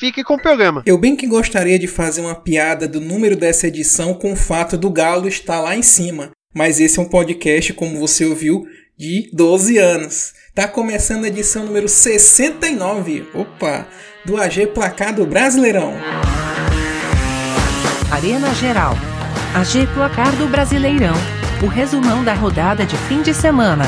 fique 0.00 0.24
com 0.24 0.34
o 0.34 0.40
programa. 0.40 0.82
Eu 0.86 0.96
bem 0.96 1.14
que 1.14 1.26
gostaria 1.26 1.78
de 1.78 1.86
fazer 1.86 2.22
uma 2.22 2.34
piada 2.34 2.88
do 2.88 3.02
número 3.02 3.36
dessa 3.36 3.66
edição 3.66 4.14
com 4.14 4.32
o 4.32 4.36
fato 4.36 4.78
do 4.78 4.88
Galo 4.88 5.28
estar 5.28 5.60
lá 5.60 5.76
em 5.76 5.82
cima, 5.82 6.30
mas 6.54 6.80
esse 6.80 6.98
é 6.98 7.02
um 7.02 7.08
podcast, 7.08 7.74
como 7.74 7.98
você 7.98 8.24
ouviu, 8.24 8.64
de 8.98 9.28
12 9.34 9.76
anos. 9.76 10.32
Tá 10.54 10.66
começando 10.66 11.24
a 11.24 11.28
edição 11.28 11.66
número 11.66 11.86
69, 11.86 13.26
opa, 13.34 13.86
do 14.24 14.38
AG 14.38 14.68
Placado 14.68 15.26
Brasileirão. 15.26 15.92
Arena 18.10 18.54
Geral. 18.54 18.94
AG 19.54 19.86
Placar 19.94 20.34
do 20.36 20.48
Brasileirão. 20.48 21.14
O 21.62 21.66
resumão 21.66 22.24
da 22.24 22.32
rodada 22.32 22.86
de 22.86 22.96
fim 22.96 23.20
de 23.20 23.34
semana. 23.34 23.84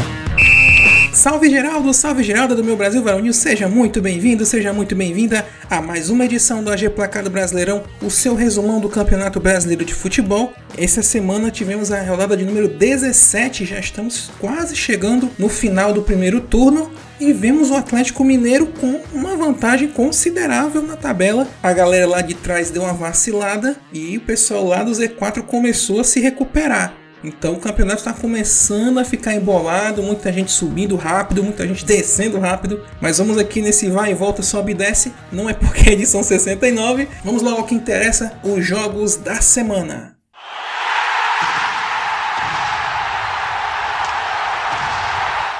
Salve 1.13 1.51
Geraldo, 1.51 1.93
salve 1.93 2.23
Geralda 2.23 2.55
do 2.55 2.65
meu 2.65 2.75
Brasil 2.75 3.03
Varonil, 3.03 3.35
seja 3.35 3.69
muito 3.69 4.01
bem-vindo, 4.01 4.47
seja 4.47 4.73
muito 4.73 4.97
bem-vinda 4.97 5.47
a 5.69 5.79
mais 5.79 6.09
uma 6.09 6.25
edição 6.25 6.65
do 6.65 6.73
AG 6.73 6.89
Placar 6.89 7.23
do 7.23 7.29
Brasileirão, 7.29 7.83
o 8.01 8.11
seu 8.11 8.35
resumão 8.35 8.81
do 8.81 8.89
Campeonato 8.89 9.39
Brasileiro 9.39 9.85
de 9.85 9.93
Futebol. 9.93 10.55
Essa 10.77 11.03
semana 11.03 11.51
tivemos 11.51 11.93
a 11.93 12.03
rodada 12.03 12.35
de 12.35 12.47
número 12.47 12.67
17, 12.67 13.67
já 13.67 13.79
estamos 13.79 14.31
quase 14.41 14.75
chegando 14.75 15.29
no 15.39 15.51
final 15.51 15.93
do 15.93 16.01
primeiro 16.01 16.41
turno 16.41 16.91
e 17.21 17.31
vemos 17.31 17.71
o 17.71 17.77
Atlético 17.77 18.25
Mineiro 18.25 18.67
com 18.81 19.03
uma 19.13 19.37
vantagem 19.37 19.89
considerável 19.89 20.81
na 20.83 20.97
tabela. 20.97 21.47
A 21.63 21.75
galera 21.75 22.09
lá 22.09 22.23
de 22.23 22.33
trás 22.33 22.71
deu 22.71 22.85
uma 22.85 22.95
vacilada 22.95 23.77
e 23.93 24.17
o 24.17 24.23
pessoal 24.23 24.67
lá 24.67 24.83
do 24.83 24.93
Z4 24.93 25.43
começou 25.43 26.01
a 26.01 26.05
se 26.05 26.21
recuperar. 26.21 27.02
Então 27.25 27.55
o 27.55 27.61
campeonato 27.61 27.99
está 27.99 28.13
começando 28.13 28.99
a 28.99 29.05
ficar 29.05 29.35
embolado, 29.35 30.03
muita 30.03 30.33
gente 30.33 30.51
subindo 30.51 30.97
rápido, 30.97 31.43
muita 31.43 31.67
gente 31.67 31.85
descendo 31.85 32.39
rápido. 32.39 32.85
Mas 33.01 33.19
vamos 33.19 33.39
aqui 33.39 33.63
nesse 33.63 33.89
vai 33.89 34.11
e 34.11 34.15
volta, 34.15 34.43
sobe 34.43 34.73
e 34.73 34.75
desce. 34.75 35.13
Não 35.31 35.49
é 35.49 35.55
porque 35.55 35.91
é 35.91 35.93
edição 35.93 36.23
69. 36.23 37.09
Vamos 37.25 37.43
logo 37.43 37.59
ao 37.59 37.67
que 37.67 37.75
interessa: 37.75 38.33
os 38.43 38.65
jogos 38.65 39.17
da 39.17 39.41
semana. 39.41 40.17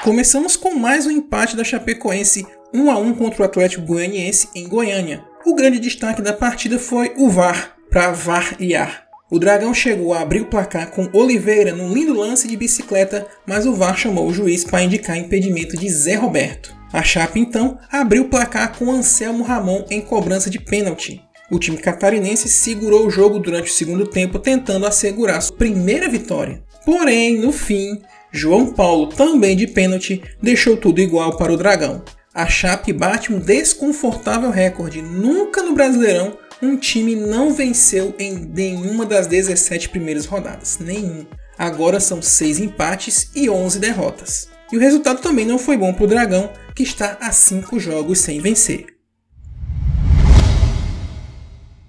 Começamos 0.03 0.57
com 0.57 0.75
mais 0.75 1.07
um 1.07 1.11
empate 1.11 1.55
da 1.55 1.63
Chapecoense 1.63 2.45
1 2.73 2.91
a 2.91 2.97
1 2.97 3.13
contra 3.13 3.41
o 3.41 3.45
Atlético 3.45 3.85
Goianiense 3.85 4.49
em 4.53 4.67
Goiânia. 4.67 5.23
O 5.45 5.55
grande 5.55 5.79
destaque 5.79 6.21
da 6.21 6.33
partida 6.33 6.77
foi 6.77 7.13
o 7.15 7.29
VAR 7.29 7.77
para 7.89 8.11
variar. 8.11 9.02
O 9.33 9.39
Dragão 9.39 9.73
chegou 9.73 10.13
a 10.13 10.21
abrir 10.21 10.41
o 10.41 10.45
placar 10.45 10.91
com 10.91 11.09
Oliveira 11.11 11.73
num 11.73 11.91
lindo 11.91 12.13
lance 12.13 12.47
de 12.47 12.55
bicicleta, 12.55 13.25
mas 13.47 13.65
o 13.65 13.73
VAR 13.73 13.97
chamou 13.97 14.27
o 14.27 14.33
juiz 14.33 14.63
para 14.63 14.83
indicar 14.83 15.17
impedimento 15.17 15.75
de 15.75 15.89
Zé 15.89 16.13
Roberto. 16.13 16.71
A 16.93 17.01
Chape 17.01 17.39
então 17.39 17.79
abriu 17.91 18.25
o 18.25 18.29
placar 18.29 18.77
com 18.77 18.91
Anselmo 18.91 19.43
Ramon 19.43 19.85
em 19.89 20.01
cobrança 20.01 20.51
de 20.51 20.59
pênalti. 20.59 21.19
O 21.49 21.57
time 21.57 21.77
catarinense 21.77 22.47
segurou 22.47 23.07
o 23.07 23.09
jogo 23.09 23.39
durante 23.39 23.71
o 23.71 23.73
segundo 23.73 24.05
tempo, 24.05 24.37
tentando 24.37 24.85
assegurar 24.85 25.41
sua 25.41 25.57
primeira 25.57 26.07
vitória. 26.07 26.61
Porém, 26.85 27.39
no 27.39 27.51
fim, 27.51 28.03
João 28.31 28.71
Paulo, 28.71 29.07
também 29.07 29.57
de 29.57 29.65
pênalti, 29.65 30.21
deixou 30.43 30.77
tudo 30.77 31.01
igual 31.01 31.37
para 31.37 31.51
o 31.51 31.57
Dragão. 31.57 32.03
A 32.35 32.45
Chape 32.45 32.93
bate 32.93 33.33
um 33.33 33.39
desconfortável 33.39 34.51
recorde. 34.51 35.01
Nunca 35.01 35.63
no 35.63 35.73
Brasileirão 35.73 36.37
um 36.63 36.77
time 36.77 37.15
não 37.15 37.53
venceu 37.53 38.15
em 38.17 38.33
nenhuma 38.35 39.05
das 39.05 39.27
17 39.27 39.89
primeiras 39.89 40.25
rodadas. 40.25 40.79
Nenhum. 40.79 41.25
Agora 41.57 41.99
são 41.99 42.21
6 42.21 42.59
empates 42.59 43.29
e 43.35 43.49
11 43.49 43.79
derrotas. 43.79 44.47
E 44.71 44.77
o 44.77 44.79
resultado 44.79 45.21
também 45.21 45.45
não 45.45 45.59
foi 45.59 45.77
bom 45.77 45.93
para 45.93 46.05
o 46.05 46.07
Dragão, 46.07 46.49
que 46.73 46.83
está 46.83 47.17
a 47.21 47.31
5 47.31 47.79
jogos 47.79 48.19
sem 48.19 48.39
vencer. 48.39 48.87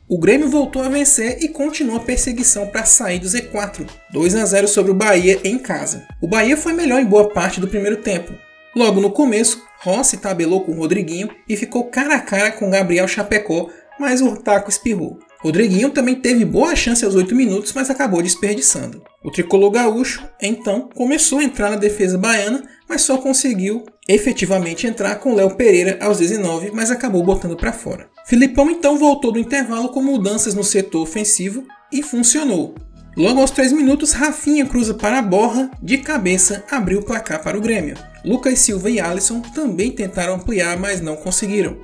O 0.06 0.18
Grêmio 0.18 0.50
voltou 0.50 0.82
a 0.82 0.88
vencer 0.88 1.38
e 1.42 1.48
continua 1.48 1.96
a 1.96 2.00
perseguição 2.00 2.66
para 2.66 2.84
sair 2.84 3.18
do 3.18 3.26
Z4, 3.26 3.88
2 4.12 4.34
a 4.34 4.44
0 4.44 4.68
sobre 4.68 4.92
o 4.92 4.94
Bahia 4.94 5.40
em 5.44 5.58
casa. 5.58 6.06
O 6.20 6.28
Bahia 6.28 6.56
foi 6.56 6.74
melhor 6.74 7.00
em 7.00 7.06
boa 7.06 7.30
parte 7.30 7.58
do 7.58 7.68
primeiro 7.68 7.96
tempo. 7.96 8.32
Logo 8.76 9.00
no 9.00 9.10
começo, 9.10 9.62
Rossi 9.80 10.16
tabelou 10.16 10.62
com 10.62 10.72
o 10.72 10.76
Rodriguinho 10.76 11.30
e 11.48 11.56
ficou 11.56 11.84
cara 11.84 12.16
a 12.16 12.20
cara 12.20 12.50
com 12.50 12.70
Gabriel 12.70 13.06
Chapecó, 13.06 13.70
mas 13.98 14.20
o 14.20 14.36
taco 14.36 14.70
espirrou. 14.70 15.18
Rodriguinho 15.44 15.90
também 15.90 16.14
teve 16.14 16.42
boa 16.42 16.74
chance 16.74 17.04
aos 17.04 17.14
8 17.14 17.34
minutos, 17.34 17.72
mas 17.74 17.90
acabou 17.90 18.22
desperdiçando. 18.22 19.02
O 19.22 19.30
tricolor 19.30 19.70
gaúcho, 19.70 20.26
então, 20.40 20.88
começou 20.94 21.38
a 21.38 21.44
entrar 21.44 21.70
na 21.70 21.76
defesa 21.76 22.16
baiana, 22.16 22.64
mas 22.88 23.02
só 23.02 23.18
conseguiu 23.18 23.84
efetivamente 24.08 24.86
entrar 24.86 25.16
com 25.16 25.34
Léo 25.34 25.54
Pereira 25.54 25.98
aos 26.00 26.18
19, 26.18 26.70
mas 26.72 26.90
acabou 26.90 27.22
botando 27.22 27.56
para 27.56 27.74
fora. 27.74 28.08
Filipão 28.26 28.70
então 28.70 28.96
voltou 28.96 29.32
do 29.32 29.38
intervalo 29.38 29.90
com 29.90 30.02
mudanças 30.02 30.54
no 30.54 30.64
setor 30.64 31.02
ofensivo 31.02 31.66
e 31.92 32.02
funcionou. 32.02 32.74
Logo 33.14 33.40
aos 33.40 33.50
3 33.50 33.72
minutos, 33.72 34.12
Rafinha 34.12 34.66
cruza 34.66 34.94
para 34.94 35.18
a 35.18 35.22
borra, 35.22 35.70
de 35.82 35.98
cabeça 35.98 36.64
abriu 36.70 37.00
o 37.00 37.04
placar 37.04 37.42
para 37.42 37.56
o 37.56 37.60
Grêmio. 37.60 37.96
Lucas 38.24 38.58
Silva 38.58 38.90
e 38.90 38.98
Alisson 38.98 39.40
também 39.40 39.92
tentaram 39.92 40.34
ampliar, 40.34 40.78
mas 40.78 41.02
não 41.02 41.14
conseguiram. 41.16 41.76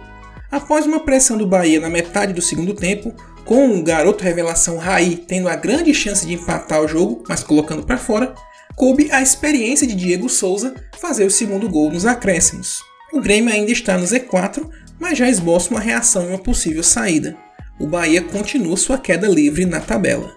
Após 0.50 0.84
uma 0.84 1.00
pressão 1.00 1.38
do 1.38 1.46
Bahia 1.46 1.78
na 1.78 1.88
metade 1.88 2.32
do 2.32 2.42
segundo 2.42 2.74
tempo, 2.74 3.14
com 3.44 3.78
o 3.78 3.82
garoto 3.84 4.24
revelação 4.24 4.78
Raí 4.78 5.16
tendo 5.16 5.48
a 5.48 5.54
grande 5.54 5.94
chance 5.94 6.26
de 6.26 6.34
empatar 6.34 6.82
o 6.82 6.88
jogo, 6.88 7.22
mas 7.28 7.44
colocando 7.44 7.84
para 7.84 7.96
fora, 7.96 8.34
coube 8.74 9.08
a 9.12 9.22
experiência 9.22 9.86
de 9.86 9.94
Diego 9.94 10.28
Souza 10.28 10.74
fazer 10.98 11.24
o 11.24 11.30
segundo 11.30 11.68
gol 11.68 11.92
nos 11.92 12.04
acréscimos. 12.04 12.80
O 13.12 13.20
Grêmio 13.20 13.52
ainda 13.52 13.70
está 13.70 13.96
no 13.96 14.04
Z4, 14.04 14.68
mas 14.98 15.16
já 15.16 15.28
esboça 15.28 15.70
uma 15.70 15.80
reação 15.80 16.24
e 16.24 16.28
uma 16.28 16.38
possível 16.38 16.82
saída. 16.82 17.36
O 17.78 17.86
Bahia 17.86 18.20
continua 18.20 18.76
sua 18.76 18.98
queda 18.98 19.28
livre 19.28 19.64
na 19.64 19.80
tabela. 19.80 20.34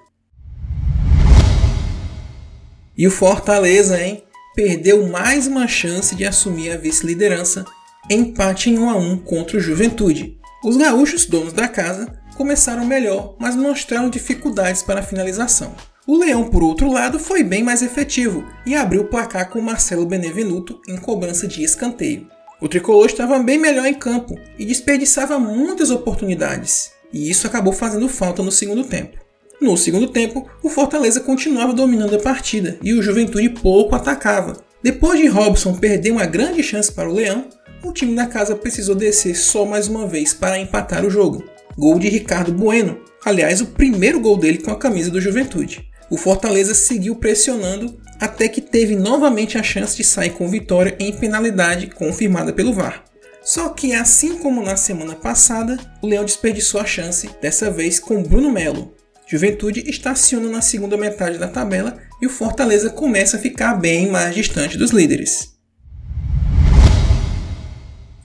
E 2.95 3.07
o 3.07 3.12
Fortaleza, 3.12 4.00
hein? 4.00 4.24
Perdeu 4.56 5.07
mais 5.07 5.47
uma 5.47 5.68
chance 5.68 6.16
de 6.16 6.24
assumir 6.24 6.72
a 6.72 6.78
vice-liderança, 6.78 7.66
empate 8.09 8.69
em 8.69 8.78
1 8.78 8.90
a 8.90 8.96
1 8.96 9.18
contra 9.19 9.58
o 9.58 9.62
Juventude. 9.62 10.38
Os 10.64 10.78
gaúchos, 10.78 11.25
donos 11.25 11.53
da 11.53 11.68
casa, 11.68 12.19
começaram 12.36 12.86
melhor, 12.86 13.36
mas 13.40 13.56
mostraram 13.56 14.09
dificuldades 14.09 14.81
para 14.81 15.00
a 15.00 15.03
finalização. 15.03 15.74
O 16.06 16.18
Leão, 16.18 16.50
por 16.50 16.63
outro 16.63 16.92
lado, 16.92 17.18
foi 17.18 17.44
bem 17.44 17.63
mais 17.63 17.81
efetivo 17.81 18.46
e 18.66 18.75
abriu 18.75 19.03
o 19.03 19.08
placar 19.08 19.50
com 19.50 19.62
Marcelo 19.62 20.06
Benevenuto 20.06 20.81
em 20.88 20.97
cobrança 20.97 21.47
de 21.47 21.63
escanteio. 21.63 22.28
O 22.59 22.68
tricolor 22.68 23.06
estava 23.06 23.40
bem 23.40 23.58
melhor 23.58 23.86
em 23.86 23.94
campo 23.94 24.38
e 24.58 24.66
desperdiçava 24.66 25.40
muitas 25.40 25.92
oportunidades, 25.92 26.92
e 27.12 27.30
isso 27.30 27.47
acabou 27.47 27.72
fazendo 27.72 28.09
falta 28.09 28.44
no 28.44 28.52
segundo 28.52 28.84
tempo. 28.84 29.18
No 29.62 29.78
segundo 29.78 30.08
tempo, 30.08 30.50
o 30.62 30.69
Fortaleza 30.69 31.22
continuava 31.22 31.74
dominando 31.74 32.16
a 32.16 32.19
partida 32.19 32.78
e 32.84 32.94
o 32.94 33.02
Juventude 33.02 33.50
pouco 33.50 33.96
atacava. 33.96 34.62
Depois 34.81 35.18
de 35.18 35.28
Robson 35.28 35.75
perder 35.75 36.12
uma 36.12 36.25
grande 36.25 36.62
chance 36.62 36.92
para 36.92 37.09
o 37.09 37.13
Leão, 37.13 37.47
o 37.84 37.92
time 37.92 38.16
da 38.16 38.26
casa 38.26 38.56
precisou 38.56 38.96
descer 38.96 39.36
só 39.36 39.66
mais 39.66 39.88
uma 39.88 40.08
vez 40.08 40.34
para 40.34 40.58
empatar 40.58 41.06
o 41.06 41.10
jogo. 41.10 41.44
Gol 41.78 42.00
de 42.00 42.08
Ricardo 42.08 42.54
Bueno, 42.54 43.00
aliás, 43.26 43.62
o 43.62 43.68
primeiro 43.68 44.20
gol 44.20 44.38
dele 44.38 44.60
com 44.60 44.72
a 44.72 44.78
camisa 44.78 45.12
do 45.12 45.20
Juventude. 45.20 45.90
O 46.10 46.18
Fortaleza 46.18 46.74
seguiu 46.74 47.16
pressionando 47.16 48.00
até 48.19 48.48
que 48.48 48.62
teve 48.62 48.96
novamente 48.96 49.57
a 49.57 49.63
chance 49.63 49.98
de 49.98 50.04
sair 50.04 50.30
com 50.30 50.50
vitória 50.50 50.96
em 51.00 51.12
penalidade 51.12 51.88
confirmada 51.88 52.54
pelo 52.54 52.74
VAR. 52.74 53.04
Só 53.44 53.69
que, 53.69 53.94
assim 53.94 54.38
como 54.38 54.63
na 54.63 54.78
semana 54.78 55.16
passada, 55.16 55.78
o 56.02 56.07
Leão 56.07 56.24
desperdiçou 56.24 56.80
a 56.80 56.86
chance, 56.86 57.30
dessa 57.42 57.69
vez 57.69 58.00
com 58.00 58.24
Bruno 58.24 58.50
Melo. 58.50 58.94
Juventude 59.28 59.84
estaciona 59.90 60.50
na 60.50 60.62
segunda 60.62 60.96
metade 60.96 61.38
da 61.38 61.48
tabela 61.48 61.98
e 62.22 62.28
o 62.28 62.30
Fortaleza 62.30 62.90
começa 62.90 63.36
a 63.36 63.40
ficar 63.40 63.74
bem 63.74 64.10
mais 64.10 64.34
distante 64.34 64.78
dos 64.78 64.92
líderes. 64.92 65.53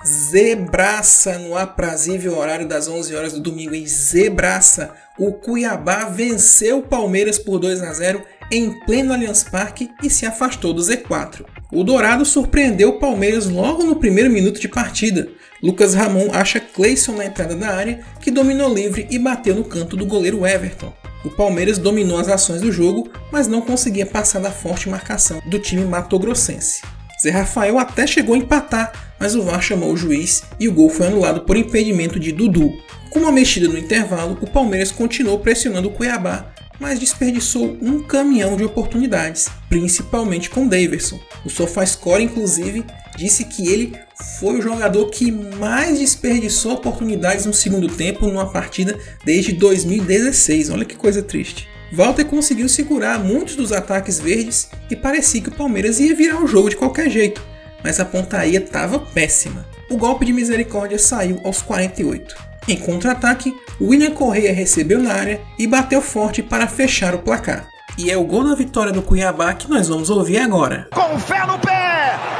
Zebraça 0.08 1.38
no 1.38 1.54
aprazível 1.54 2.38
horário 2.38 2.66
das 2.66 2.88
11 2.88 3.14
horas 3.14 3.32
do 3.34 3.40
domingo 3.40 3.74
em 3.74 3.86
Zebraça. 3.86 4.94
O 5.18 5.32
Cuiabá 5.32 6.06
venceu 6.06 6.78
o 6.78 6.82
Palmeiras 6.82 7.38
por 7.38 7.58
2 7.58 7.82
a 7.82 7.92
0 7.92 8.22
em 8.50 8.72
pleno 8.86 9.12
Allianz 9.12 9.44
Parque 9.44 9.90
e 10.02 10.08
se 10.08 10.24
afastou 10.24 10.72
do 10.72 10.80
Z4. 10.80 11.44
O 11.70 11.84
Dourado 11.84 12.24
surpreendeu 12.24 12.88
o 12.88 12.98
Palmeiras 12.98 13.50
logo 13.50 13.84
no 13.84 13.96
primeiro 13.96 14.30
minuto 14.30 14.58
de 14.58 14.66
partida. 14.66 15.28
Lucas 15.62 15.92
Ramon 15.92 16.30
acha 16.32 16.58
Cleison 16.58 17.14
na 17.14 17.26
entrada 17.26 17.54
da 17.54 17.68
área, 17.68 18.00
que 18.18 18.30
dominou 18.30 18.72
livre 18.72 19.06
e 19.10 19.18
bateu 19.18 19.54
no 19.54 19.64
canto 19.64 19.94
do 19.94 20.06
goleiro 20.06 20.46
Everton. 20.46 20.90
O 21.22 21.28
Palmeiras 21.28 21.76
dominou 21.76 22.18
as 22.18 22.28
ações 22.28 22.62
do 22.62 22.72
jogo, 22.72 23.10
mas 23.30 23.46
não 23.46 23.60
conseguia 23.60 24.06
passar 24.06 24.40
da 24.40 24.50
forte 24.50 24.88
marcação 24.88 25.42
do 25.50 25.58
time 25.58 25.84
matogrossense. 25.84 26.80
Zé 27.22 27.30
Rafael 27.30 27.78
até 27.78 28.06
chegou 28.06 28.34
a 28.34 28.38
empatar, 28.38 28.92
mas 29.18 29.34
o 29.34 29.42
VAR 29.42 29.60
chamou 29.60 29.92
o 29.92 29.96
juiz 29.96 30.44
e 30.60 30.68
o 30.68 30.72
gol 30.72 30.88
foi 30.88 31.08
anulado 31.08 31.40
por 31.40 31.56
impedimento 31.56 32.18
de 32.20 32.30
Dudu. 32.30 32.72
Com 33.10 33.20
uma 33.20 33.32
mexida 33.32 33.68
no 33.68 33.78
intervalo, 33.78 34.38
o 34.40 34.48
Palmeiras 34.48 34.92
continuou 34.92 35.38
pressionando 35.38 35.88
o 35.88 35.92
Cuiabá, 35.92 36.52
mas 36.78 37.00
desperdiçou 37.00 37.76
um 37.82 38.02
caminhão 38.02 38.56
de 38.56 38.64
oportunidades, 38.64 39.48
principalmente 39.68 40.48
com 40.48 40.68
Daverson. 40.68 41.18
O 41.44 41.50
SofaScore, 41.50 42.22
inclusive, 42.22 42.84
disse 43.16 43.44
que 43.44 43.66
ele 43.66 43.98
foi 44.38 44.58
o 44.58 44.62
jogador 44.62 45.06
que 45.10 45.32
mais 45.32 45.98
desperdiçou 45.98 46.74
oportunidades 46.74 47.46
no 47.46 47.52
segundo 47.52 47.88
tempo 47.88 48.26
numa 48.26 48.50
partida 48.50 48.96
desde 49.24 49.52
2016. 49.52 50.70
Olha 50.70 50.84
que 50.84 50.94
coisa 50.94 51.22
triste. 51.22 51.68
Walter 51.92 52.24
conseguiu 52.24 52.68
segurar 52.68 53.18
muitos 53.18 53.56
dos 53.56 53.72
ataques 53.72 54.18
verdes 54.18 54.70
e 54.90 54.96
parecia 54.96 55.40
que 55.40 55.48
o 55.48 55.54
Palmeiras 55.54 55.98
ia 55.98 56.14
virar 56.14 56.42
o 56.42 56.46
jogo 56.46 56.68
de 56.68 56.76
qualquer 56.76 57.08
jeito, 57.08 57.42
mas 57.82 57.98
a 57.98 58.04
pontaria 58.04 58.58
estava 58.58 58.98
péssima. 58.98 59.66
O 59.90 59.96
golpe 59.96 60.26
de 60.26 60.32
misericórdia 60.32 60.98
saiu 60.98 61.40
aos 61.44 61.62
48. 61.62 62.36
Em 62.68 62.76
contra-ataque, 62.76 63.54
William 63.80 64.10
Correia 64.10 64.52
recebeu 64.52 64.98
na 64.98 65.14
área 65.14 65.40
e 65.58 65.66
bateu 65.66 66.02
forte 66.02 66.42
para 66.42 66.66
fechar 66.66 67.14
o 67.14 67.20
placar. 67.20 67.66
E 67.96 68.10
é 68.10 68.16
o 68.16 68.24
gol 68.24 68.44
da 68.44 68.54
vitória 68.54 68.92
do 68.92 69.02
Cuiabá 69.02 69.54
que 69.54 69.68
nós 69.68 69.88
vamos 69.88 70.10
ouvir 70.10 70.38
agora. 70.38 70.86
Com 70.92 71.18
fé 71.18 71.46
no 71.46 71.58
pé! 71.58 72.37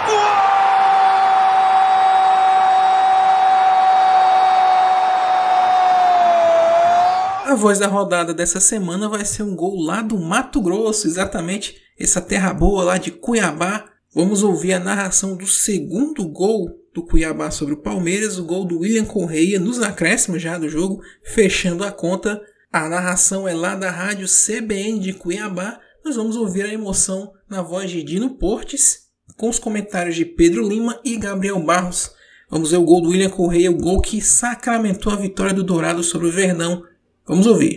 A 7.49 7.55
voz 7.55 7.79
da 7.79 7.87
rodada 7.87 8.35
dessa 8.35 8.61
semana 8.61 9.09
vai 9.09 9.25
ser 9.25 9.43
um 9.43 9.57
gol 9.57 9.81
lá 9.81 10.03
do 10.03 10.19
Mato 10.19 10.61
Grosso, 10.61 11.07
exatamente 11.07 11.77
essa 11.99 12.21
terra 12.21 12.53
boa 12.53 12.85
lá 12.85 12.99
de 12.99 13.11
Cuiabá. 13.11 13.87
Vamos 14.15 14.43
ouvir 14.43 14.75
a 14.75 14.79
narração 14.79 15.35
do 15.35 15.47
segundo 15.47 16.29
gol 16.29 16.69
do 16.93 17.03
Cuiabá 17.03 17.51
sobre 17.51 17.73
o 17.73 17.81
Palmeiras, 17.81 18.39
o 18.39 18.45
gol 18.45 18.67
do 18.67 18.81
William 18.81 19.07
Correia 19.07 19.59
nos 19.59 19.81
acréscimos 19.81 20.43
já 20.43 20.59
do 20.59 20.69
jogo, 20.69 21.01
fechando 21.25 21.85
a 21.85 21.91
conta. 21.91 22.39
A 22.71 22.87
narração 22.87 23.49
é 23.49 23.55
lá 23.55 23.75
da 23.75 23.91
rádio 23.91 24.27
CBN 24.29 24.99
de 24.99 25.15
Cuiabá. 25.15 25.81
Nós 26.05 26.17
vamos 26.17 26.37
ouvir 26.37 26.67
a 26.67 26.75
emoção 26.75 27.33
na 27.49 27.63
voz 27.63 27.91
de 27.91 28.03
Dino 28.03 28.37
Portes, 28.37 29.05
com 29.39 29.49
os 29.49 29.59
comentários 29.59 30.17
de 30.17 30.27
Pedro 30.27 30.69
Lima 30.69 31.01
e 31.03 31.17
Gabriel 31.17 31.59
Barros. 31.61 32.11
Vamos 32.51 32.73
ver 32.73 32.77
o 32.77 32.85
gol 32.85 33.01
do 33.01 33.09
William 33.09 33.31
Correia, 33.31 33.71
o 33.71 33.79
gol 33.79 34.03
que 34.03 34.21
sacramentou 34.21 35.11
a 35.11 35.17
vitória 35.17 35.55
do 35.55 35.65
Dourado 35.65 36.03
sobre 36.03 36.29
o 36.29 36.33
Verdão 36.33 36.83
Vamos 37.29 37.47
ouvir. 37.47 37.77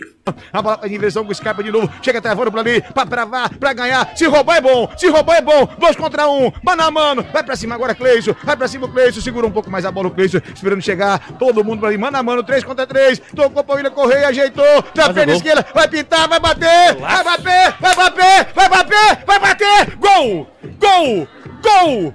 A 0.54 0.62
bola 0.62 0.80
em 0.84 0.96
inversão 0.96 1.26
com 1.26 1.32
o 1.32 1.36
Scarpa 1.36 1.62
de 1.64 1.72
novo. 1.72 1.92
Chega 2.02 2.22
travando 2.22 2.52
pra 2.52 2.62
ali, 2.62 2.82
pra 2.82 3.06
travar, 3.06 3.50
pra 3.58 3.74
ganhar. 3.74 4.16
Se 4.16 4.26
roubar 4.26 4.58
é 4.58 4.62
bom, 4.62 4.90
se 4.96 5.10
roubar 5.10 5.38
é 5.38 5.42
bom. 5.42 5.68
Dois 5.78 5.96
contra 5.96 6.30
um, 6.30 6.52
mano 6.64 6.84
a 6.84 6.92
mano. 6.92 7.26
Vai 7.34 7.44
pra 7.44 7.56
cima 7.56 7.76
agora, 7.76 7.94
Cleison. 7.94 8.34
Vai 8.44 8.56
pra 8.56 8.68
cima 8.68 8.88
o. 8.88 9.22
Segura 9.22 9.46
um 9.46 9.52
pouco 9.52 9.70
mais 9.70 9.84
a 9.84 9.92
bola 9.92 10.08
o 10.08 10.12
esperando 10.54 10.82
chegar. 10.82 11.34
Todo 11.38 11.64
mundo 11.64 11.80
pra 11.80 11.90
ali, 11.90 11.98
mano 11.98 12.18
a 12.18 12.24
mano. 12.24 12.44
Três 12.44 12.64
contra 12.64 12.88
três. 12.88 13.20
Tocou 13.36 13.64
pra 13.64 13.76
William 13.76 13.92
Correia, 13.92 14.30
ajeitou. 14.30 14.86
Na 14.96 15.14
perna 15.14 15.34
esquerda, 15.34 15.66
vai 15.74 15.88
pintar, 15.88 16.30
vai 16.30 16.40
bater. 16.40 16.96
Vai 16.96 17.24
bater, 17.24 17.76
vai 17.80 17.96
bater, 17.96 18.48
vai 18.56 18.70
bater, 18.70 19.26
vai 19.26 19.40
bater. 19.40 19.98
Gol! 19.98 20.48
Gol! 20.80 21.28
Gol! 21.62 22.14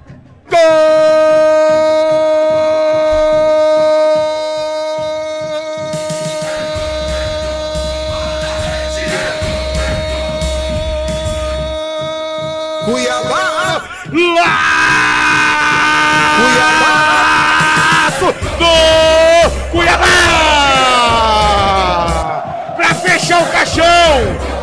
Gol! 0.49 0.57
Cuiabá! 14.09 14.47
Do 18.59 19.51
Cuiabá! 19.73 20.05
Pra 22.77 22.95
fechar 22.95 23.43
o 23.43 23.47
caixão! 23.47 23.85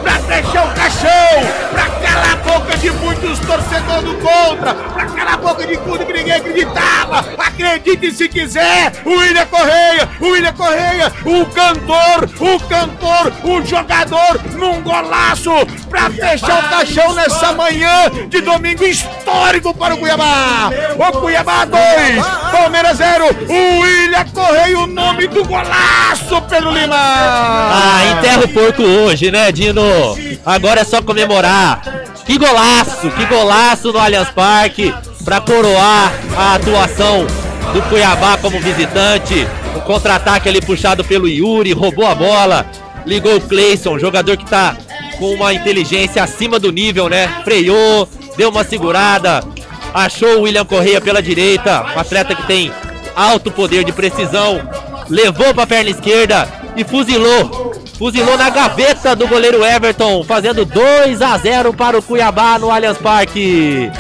Pra 0.02 0.14
fechar 0.14 0.66
o 0.66 0.74
caixão! 0.74 1.44
Pra 1.72 1.90
calar 1.90 2.32
a 2.32 2.36
boca 2.38 2.78
de 2.78 2.90
muitos 2.92 3.40
torcedores 3.40 4.04
do 4.04 4.16
contra! 4.16 4.74
Pra 4.74 5.06
calar 5.08 5.34
a 5.34 5.38
boca 5.38 5.68
de 5.68 5.74
acreditava! 5.76 6.13
Acredite 7.54 8.12
se 8.12 8.28
quiser! 8.28 8.92
O 9.06 9.12
William 9.12 9.46
Correia! 9.46 10.10
O 10.20 10.30
William 10.30 10.54
Correia! 10.54 11.14
O 11.24 11.46
cantor! 11.46 12.28
O 12.40 12.60
cantor! 12.68 13.32
O 13.44 13.64
jogador! 13.64 14.42
Num 14.54 14.82
golaço! 14.82 15.52
Pra 15.88 16.10
fechar 16.10 16.66
o 16.66 16.70
caixão 16.70 17.14
nessa 17.14 17.54
manhã 17.54 18.10
de 18.28 18.42
domingo 18.42 18.84
histórico 18.84 19.72
para 19.76 19.94
o 19.94 20.00
Cuiabá! 20.00 20.72
O 20.98 21.20
Cuiabá 21.20 21.66
2! 21.66 22.26
Palmeiras 22.52 22.98
0! 22.98 23.26
O 23.48 23.82
William 23.82 24.26
Correia, 24.34 24.80
o 24.80 24.88
nome 24.88 25.28
do 25.28 25.46
golaço, 25.46 26.42
Pedro 26.50 26.72
Lima! 26.72 26.96
Ah, 26.96 28.18
enterra 28.18 28.46
o 28.46 28.50
porco 28.50 28.82
hoje, 28.82 29.30
né, 29.30 29.52
Dino? 29.52 29.84
Agora 30.44 30.82
é 30.82 30.84
só 30.84 31.04
comemorar. 31.04 31.84
Que 32.26 32.36
golaço, 32.36 33.12
que 33.12 33.26
golaço 33.28 33.94
no 33.94 34.00
Allianz 34.00 34.30
Parque 34.30 34.92
para 35.24 35.40
coroar 35.40 36.12
a 36.36 36.56
atuação 36.56 37.28
do 37.72 37.82
Cuiabá 37.90 38.38
como 38.38 38.60
visitante. 38.60 39.48
O 39.76 39.82
contra-ataque 39.82 40.50
ali 40.50 40.62
puxado 40.62 41.04
pelo 41.04 41.28
Yuri, 41.28 41.74
roubou 41.74 42.06
a 42.06 42.16
bola, 42.16 42.66
ligou 43.06 43.36
o 43.36 43.42
Cleison, 43.42 43.98
jogador 43.98 44.38
que 44.38 44.46
tá 44.46 44.76
com 45.18 45.34
uma 45.34 45.54
inteligência 45.54 46.24
acima 46.24 46.60
do 46.60 46.72
nível, 46.72 47.10
né? 47.10 47.28
Freou, 47.44 48.08
deu 48.36 48.50
uma 48.50 48.64
segurada, 48.64 49.44
achou 49.94 50.40
o 50.40 50.42
William 50.42 50.66
Correia 50.66 51.00
pela 51.00 51.22
direita, 51.22 51.86
um 51.96 52.00
atleta 52.00 52.36
que 52.36 52.46
tem 52.48 52.72
alto 53.16 53.52
poder 53.52 53.84
de 53.84 53.92
precisão, 53.92 54.62
levou 55.10 55.54
para 55.54 55.64
a 55.64 55.68
perna 55.68 55.90
esquerda 55.90 56.48
e 56.76 56.84
fuzilou. 56.84 57.74
Fuzilou 57.98 58.38
na 58.38 58.50
gaveta 58.50 59.16
do 59.16 59.28
goleiro 59.28 59.64
Everton, 59.64 60.24
fazendo 60.24 60.66
2 60.66 61.22
a 61.22 61.38
0 61.38 61.74
para 61.74 61.98
o 61.98 62.02
Cuiabá 62.02 62.58
no 62.58 62.72
Allianz 62.72 62.98
Parque. 62.98 63.92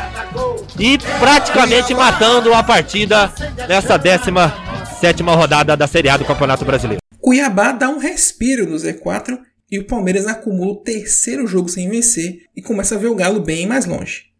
E 0.79 0.97
praticamente 1.19 1.93
matando 1.93 2.53
a 2.53 2.63
partida 2.63 3.31
nessa 3.67 3.97
17 3.97 5.21
rodada 5.23 5.77
da 5.77 5.87
Série 5.87 6.09
A 6.09 6.17
do 6.17 6.25
Campeonato 6.25 6.65
Brasileiro. 6.65 7.01
Cuiabá 7.19 7.71
dá 7.71 7.89
um 7.89 7.99
respiro 7.99 8.67
no 8.67 8.75
Z4 8.75 9.37
e 9.71 9.79
o 9.79 9.85
Palmeiras 9.85 10.25
acumula 10.25 10.73
o 10.73 10.83
terceiro 10.83 11.47
jogo 11.47 11.69
sem 11.69 11.89
vencer 11.89 12.41
e 12.55 12.61
começa 12.61 12.95
a 12.95 12.97
ver 12.97 13.07
o 13.07 13.15
Galo 13.15 13.39
bem 13.39 13.67
mais 13.67 13.85
longe. 13.85 14.33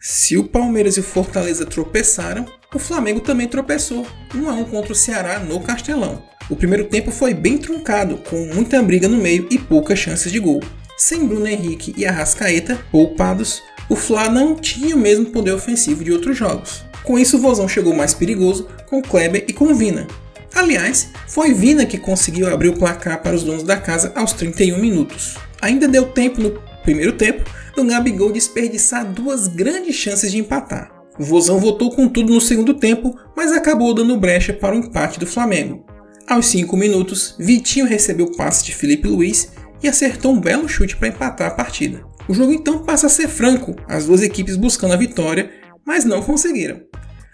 Se 0.00 0.36
o 0.36 0.44
Palmeiras 0.44 0.96
e 0.96 1.00
o 1.00 1.02
Fortaleza 1.02 1.66
tropeçaram, 1.66 2.46
o 2.72 2.78
Flamengo 2.78 3.20
também 3.20 3.48
tropeçou, 3.48 4.06
1 4.34 4.48
a 4.48 4.52
1 4.52 4.64
contra 4.66 4.92
o 4.92 4.96
Ceará 4.96 5.40
no 5.40 5.60
Castelão. 5.60 6.22
O 6.48 6.56
primeiro 6.56 6.84
tempo 6.84 7.10
foi 7.10 7.34
bem 7.34 7.58
truncado, 7.58 8.18
com 8.18 8.36
muita 8.54 8.80
briga 8.82 9.08
no 9.08 9.18
meio 9.18 9.48
e 9.50 9.58
poucas 9.58 9.98
chances 9.98 10.30
de 10.30 10.38
gol. 10.38 10.60
Sem 10.98 11.28
Bruno 11.28 11.46
Henrique 11.46 11.94
e 11.96 12.04
Arrascaeta 12.04 12.76
poupados, 12.90 13.62
o 13.88 13.94
Fla 13.94 14.28
não 14.28 14.56
tinha 14.56 14.96
o 14.96 14.98
mesmo 14.98 15.26
poder 15.26 15.52
ofensivo 15.52 16.02
de 16.02 16.10
outros 16.10 16.36
jogos. 16.36 16.84
Com 17.04 17.16
isso, 17.16 17.36
o 17.36 17.40
Vozão 17.40 17.68
chegou 17.68 17.94
mais 17.94 18.12
perigoso 18.12 18.66
com 18.90 19.00
Kleber 19.00 19.44
e 19.46 19.52
com 19.52 19.72
Vina. 19.72 20.08
Aliás, 20.52 21.10
foi 21.28 21.54
Vina 21.54 21.86
que 21.86 21.98
conseguiu 21.98 22.52
abrir 22.52 22.70
o 22.70 22.76
placar 22.76 23.22
para 23.22 23.36
os 23.36 23.44
donos 23.44 23.62
da 23.62 23.76
casa 23.76 24.12
aos 24.16 24.32
31 24.32 24.80
minutos. 24.80 25.36
Ainda 25.62 25.86
deu 25.86 26.06
tempo 26.06 26.42
no 26.42 26.60
primeiro 26.82 27.12
tempo 27.12 27.48
do 27.76 27.84
Gabigol 27.84 28.32
desperdiçar 28.32 29.06
duas 29.06 29.46
grandes 29.46 29.94
chances 29.94 30.32
de 30.32 30.38
empatar. 30.38 30.90
O 31.16 31.22
Vozão 31.22 31.60
voltou 31.60 31.94
com 31.94 32.08
tudo 32.08 32.34
no 32.34 32.40
segundo 32.40 32.74
tempo, 32.74 33.16
mas 33.36 33.52
acabou 33.52 33.94
dando 33.94 34.18
brecha 34.18 34.52
para 34.52 34.74
o 34.74 34.78
empate 34.78 35.20
do 35.20 35.28
Flamengo. 35.28 35.86
Aos 36.26 36.46
5 36.46 36.76
minutos, 36.76 37.36
Vitinho 37.38 37.86
recebeu 37.86 38.26
o 38.26 38.36
passe 38.36 38.64
de 38.64 38.74
Felipe 38.74 39.06
Luiz 39.06 39.52
e 39.82 39.88
acertou 39.88 40.32
um 40.32 40.40
belo 40.40 40.68
chute 40.68 40.96
para 40.96 41.08
empatar 41.08 41.48
a 41.48 41.54
partida. 41.54 42.02
O 42.28 42.34
jogo 42.34 42.52
então 42.52 42.84
passa 42.84 43.06
a 43.06 43.10
ser 43.10 43.28
franco, 43.28 43.74
as 43.88 44.06
duas 44.06 44.22
equipes 44.22 44.56
buscando 44.56 44.94
a 44.94 44.98
vitória, 44.98 45.50
mas 45.86 46.04
não 46.04 46.22
conseguiram. 46.22 46.80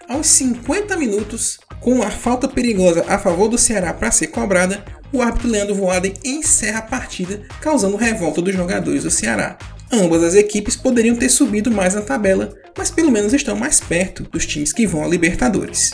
Aos 0.07 0.27
50 0.27 0.95
minutos, 0.97 1.57
com 1.81 2.01
a 2.01 2.09
falta 2.09 2.47
perigosa 2.47 3.03
a 3.07 3.17
favor 3.17 3.47
do 3.49 3.57
Ceará 3.57 3.93
para 3.93 4.11
ser 4.11 4.27
cobrada, 4.27 4.85
o 5.11 5.21
árbitro 5.21 5.49
Leandro 5.49 5.75
Voaden 5.75 6.13
encerra 6.23 6.79
a 6.79 6.83
partida, 6.83 7.41
causando 7.59 7.97
revolta 7.97 8.41
dos 8.41 8.53
jogadores 8.53 9.03
do 9.03 9.11
Ceará. 9.11 9.57
Ambas 9.91 10.23
as 10.23 10.35
equipes 10.35 10.75
poderiam 10.75 11.15
ter 11.15 11.29
subido 11.29 11.71
mais 11.71 11.93
na 11.93 12.01
tabela, 12.01 12.53
mas 12.77 12.91
pelo 12.91 13.11
menos 13.11 13.33
estão 13.33 13.55
mais 13.55 13.79
perto 13.79 14.23
dos 14.23 14.45
times 14.45 14.73
que 14.73 14.87
vão 14.87 15.03
à 15.03 15.07
Libertadores. 15.07 15.91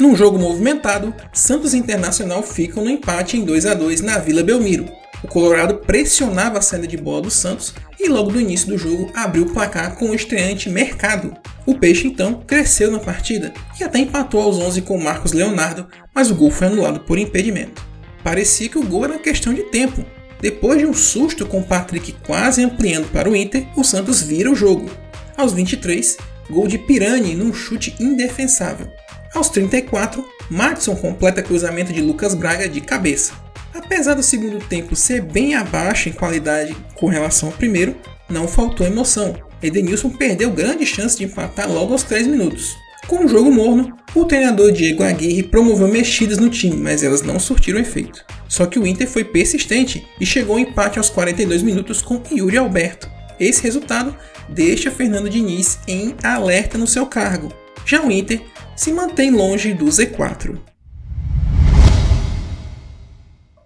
Num 0.00 0.16
jogo 0.16 0.38
movimentado, 0.38 1.14
Santos 1.30 1.74
Internacional 1.74 2.42
ficam 2.42 2.82
no 2.82 2.88
empate 2.88 3.36
em 3.36 3.44
2 3.44 3.66
a 3.66 3.74
2 3.74 4.00
na 4.00 4.16
Vila 4.16 4.42
Belmiro. 4.42 4.88
O 5.22 5.28
Colorado 5.28 5.74
pressionava 5.76 6.56
a 6.56 6.62
saída 6.62 6.86
de 6.86 6.96
bola 6.96 7.20
do 7.20 7.30
Santos 7.30 7.74
e 7.98 8.08
logo 8.08 8.32
no 8.32 8.40
início 8.40 8.66
do 8.66 8.78
jogo 8.78 9.10
abriu 9.14 9.42
o 9.42 9.50
placar 9.52 9.96
com 9.96 10.06
o 10.06 10.14
estreante 10.14 10.70
Mercado. 10.70 11.36
O 11.66 11.74
Peixe 11.74 12.06
então 12.06 12.42
cresceu 12.46 12.90
na 12.90 12.98
partida 12.98 13.52
e 13.78 13.84
até 13.84 13.98
empatou 13.98 14.40
aos 14.40 14.56
11 14.56 14.80
com 14.80 14.96
Marcos 14.96 15.34
Leonardo, 15.34 15.86
mas 16.14 16.30
o 16.30 16.34
gol 16.34 16.50
foi 16.50 16.68
anulado 16.68 17.00
por 17.00 17.18
impedimento. 17.18 17.86
Parecia 18.24 18.70
que 18.70 18.78
o 18.78 18.86
gol 18.86 19.04
era 19.04 19.18
questão 19.18 19.52
de 19.52 19.64
tempo. 19.64 20.02
Depois 20.40 20.78
de 20.78 20.86
um 20.86 20.94
susto 20.94 21.44
com 21.44 21.62
Patrick 21.62 22.16
quase 22.24 22.64
ampliando 22.64 23.12
para 23.12 23.28
o 23.28 23.36
Inter, 23.36 23.66
o 23.76 23.84
Santos 23.84 24.22
vira 24.22 24.50
o 24.50 24.54
jogo. 24.54 24.90
Aos 25.36 25.52
23, 25.52 26.16
gol 26.48 26.66
de 26.66 26.78
Pirani 26.78 27.34
num 27.34 27.52
chute 27.52 27.94
indefensável. 28.00 28.90
Aos 29.32 29.48
34, 29.48 30.24
Matson 30.50 30.96
completa 30.96 31.40
cruzamento 31.40 31.92
de 31.92 32.00
Lucas 32.00 32.34
Braga 32.34 32.68
de 32.68 32.80
cabeça. 32.80 33.32
Apesar 33.72 34.14
do 34.14 34.24
segundo 34.24 34.58
tempo 34.58 34.96
ser 34.96 35.22
bem 35.22 35.54
abaixo 35.54 36.08
em 36.08 36.12
qualidade 36.12 36.76
com 36.94 37.06
relação 37.06 37.48
ao 37.48 37.54
primeiro, 37.54 37.94
não 38.28 38.48
faltou 38.48 38.84
emoção. 38.84 39.36
Edenilson 39.62 40.10
perdeu 40.10 40.50
grande 40.50 40.84
chance 40.84 41.16
de 41.16 41.24
empatar 41.24 41.70
logo 41.70 41.92
aos 41.92 42.02
3 42.02 42.26
minutos. 42.26 42.76
Com 43.06 43.24
o 43.24 43.28
jogo 43.28 43.52
morno, 43.52 43.96
o 44.14 44.24
treinador 44.24 44.72
Diego 44.72 45.04
Aguirre 45.04 45.44
promoveu 45.44 45.86
mexidas 45.86 46.38
no 46.38 46.50
time, 46.50 46.76
mas 46.76 47.04
elas 47.04 47.22
não 47.22 47.38
surtiram 47.38 47.78
efeito. 47.78 48.24
Só 48.48 48.66
que 48.66 48.80
o 48.80 48.86
Inter 48.86 49.08
foi 49.08 49.22
persistente 49.22 50.06
e 50.20 50.26
chegou 50.26 50.56
ao 50.56 50.60
empate 50.60 50.98
aos 50.98 51.08
42 51.08 51.62
minutos 51.62 52.02
com 52.02 52.20
Yuri 52.32 52.58
Alberto. 52.58 53.08
Esse 53.38 53.62
resultado 53.62 54.14
deixa 54.48 54.90
Fernando 54.90 55.30
Diniz 55.30 55.78
em 55.86 56.16
alerta 56.22 56.76
no 56.76 56.86
seu 56.86 57.06
cargo. 57.06 57.52
Já 57.90 58.06
o 58.06 58.12
Inter 58.12 58.40
se 58.76 58.92
mantém 58.92 59.32
longe 59.32 59.74
do 59.74 59.86
Z4. 59.86 60.56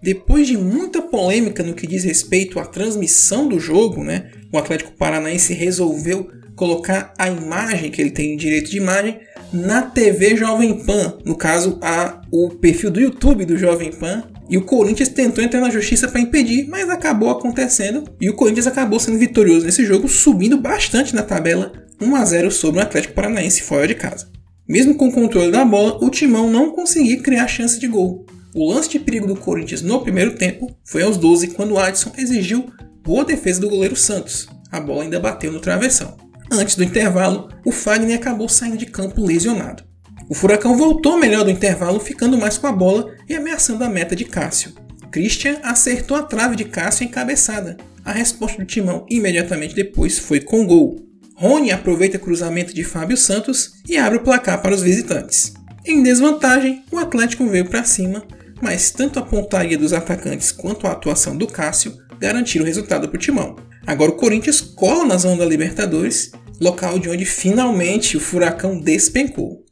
Depois 0.02 0.46
de 0.46 0.56
muita 0.56 1.02
polêmica 1.02 1.62
no 1.62 1.74
que 1.74 1.86
diz 1.86 2.04
respeito 2.04 2.58
à 2.58 2.64
transmissão 2.64 3.46
do 3.46 3.60
jogo, 3.60 4.02
né, 4.02 4.30
o 4.50 4.56
Atlético 4.56 4.92
Paranaense 4.92 5.52
resolveu 5.52 6.30
colocar 6.56 7.12
a 7.18 7.28
imagem 7.28 7.90
que 7.90 8.00
ele 8.00 8.12
tem 8.12 8.34
direito 8.34 8.70
de 8.70 8.78
imagem 8.78 9.20
na 9.52 9.82
TV 9.82 10.34
Jovem 10.36 10.82
Pan, 10.86 11.18
no 11.22 11.36
caso 11.36 11.78
a, 11.82 12.22
o 12.32 12.48
perfil 12.48 12.90
do 12.90 13.00
YouTube 13.00 13.44
do 13.44 13.58
Jovem 13.58 13.92
Pan, 13.92 14.24
e 14.48 14.58
o 14.58 14.64
Corinthians 14.64 15.08
tentou 15.08 15.42
entrar 15.42 15.60
na 15.60 15.70
justiça 15.70 16.08
para 16.08 16.20
impedir, 16.20 16.66
mas 16.68 16.88
acabou 16.88 17.30
acontecendo 17.30 18.04
e 18.20 18.28
o 18.28 18.34
Corinthians 18.34 18.66
acabou 18.66 19.00
sendo 19.00 19.18
vitorioso 19.18 19.64
nesse 19.64 19.84
jogo, 19.84 20.08
subindo 20.08 20.58
bastante 20.58 21.14
na 21.14 21.22
tabela 21.22 21.72
1 22.00 22.16
a 22.16 22.24
0 22.24 22.50
sobre 22.50 22.80
o 22.80 22.82
Atlético 22.82 23.14
Paranaense 23.14 23.62
fora 23.62 23.86
de 23.86 23.94
casa. 23.94 24.28
Mesmo 24.68 24.94
com 24.94 25.08
o 25.08 25.12
controle 25.12 25.50
da 25.50 25.64
bola, 25.64 25.98
o 26.02 26.10
Timão 26.10 26.50
não 26.50 26.70
conseguia 26.70 27.20
criar 27.20 27.46
chance 27.48 27.78
de 27.78 27.86
gol. 27.86 28.24
O 28.54 28.72
lance 28.72 28.88
de 28.88 28.98
perigo 28.98 29.26
do 29.26 29.36
Corinthians 29.36 29.82
no 29.82 30.00
primeiro 30.00 30.36
tempo 30.36 30.74
foi 30.84 31.02
aos 31.02 31.16
12 31.16 31.48
quando 31.48 31.72
o 31.72 31.78
Adson 31.78 32.12
exigiu 32.16 32.66
boa 33.02 33.24
defesa 33.24 33.60
do 33.60 33.68
goleiro 33.68 33.96
Santos. 33.96 34.48
A 34.70 34.80
bola 34.80 35.02
ainda 35.02 35.20
bateu 35.20 35.52
no 35.52 35.60
travessão. 35.60 36.16
Antes 36.50 36.76
do 36.76 36.84
intervalo, 36.84 37.48
o 37.64 37.72
Fagner 37.72 38.16
acabou 38.16 38.48
saindo 38.48 38.76
de 38.76 38.86
campo 38.86 39.24
lesionado. 39.24 39.82
O 40.28 40.34
Furacão 40.34 40.76
voltou 40.76 41.18
melhor 41.18 41.44
do 41.44 41.50
intervalo, 41.50 42.00
ficando 42.00 42.38
mais 42.38 42.56
com 42.56 42.66
a 42.66 42.72
bola 42.72 43.14
e 43.28 43.34
ameaçando 43.34 43.84
a 43.84 43.88
meta 43.88 44.16
de 44.16 44.24
Cássio. 44.24 44.72
Christian 45.10 45.58
acertou 45.62 46.16
a 46.16 46.22
trave 46.22 46.56
de 46.56 46.64
Cássio 46.64 47.04
em 47.04 47.08
cabeçada. 47.08 47.76
A 48.04 48.12
resposta 48.12 48.58
do 48.58 48.66
Timão 48.66 49.06
imediatamente 49.08 49.74
depois 49.74 50.18
foi 50.18 50.40
com 50.40 50.66
gol. 50.66 50.96
Rony 51.36 51.70
aproveita 51.70 52.16
o 52.16 52.20
cruzamento 52.20 52.74
de 52.74 52.84
Fábio 52.84 53.16
Santos 53.16 53.72
e 53.88 53.96
abre 53.96 54.18
o 54.18 54.22
placar 54.22 54.62
para 54.62 54.74
os 54.74 54.82
visitantes. 54.82 55.54
Em 55.84 56.02
desvantagem, 56.02 56.84
o 56.90 56.98
Atlético 56.98 57.46
veio 57.46 57.68
para 57.68 57.84
cima 57.84 58.24
mas 58.60 58.90
tanto 58.90 59.18
a 59.18 59.22
pontaria 59.22 59.76
dos 59.76 59.92
atacantes 59.92 60.52
quanto 60.52 60.86
a 60.86 60.92
atuação 60.92 61.36
do 61.36 61.46
Cássio 61.46 61.96
garantiram 62.18 62.64
o 62.64 62.66
resultado 62.66 63.08
para 63.08 63.16
o 63.16 63.20
Timão. 63.20 63.56
Agora 63.86 64.10
o 64.10 64.16
Corinthians 64.16 64.60
cola 64.60 65.04
na 65.04 65.16
zona 65.18 65.38
da 65.38 65.44
Libertadores, 65.44 66.32
local 66.60 66.98
de 66.98 67.10
onde 67.10 67.24
finalmente 67.24 68.16
o 68.16 68.20
Furacão 68.20 68.80
despencou. 68.80 69.63